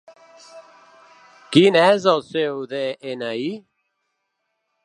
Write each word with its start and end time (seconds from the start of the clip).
Quin 1.57 1.77
és 1.83 2.09
el 2.13 2.25
seu 2.31 2.65
de-ena-i? 2.75 3.49